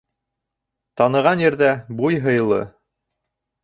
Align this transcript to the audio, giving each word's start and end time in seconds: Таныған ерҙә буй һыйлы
Таныған 1.03 1.45
ерҙә 1.47 1.71
буй 2.03 2.21
һыйлы 2.27 2.63